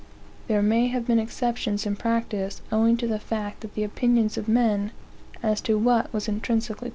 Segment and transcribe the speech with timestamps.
[0.47, 4.47] There may have been exceptions in practice, owing to the fact that the opinions of
[4.47, 4.89] men,
[5.43, 6.89] as to what was intrinsically.